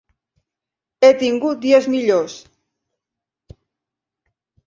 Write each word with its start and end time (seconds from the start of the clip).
He 1.09 1.09
tingut 1.23 1.59
dies 1.65 1.89
millors 1.95 2.35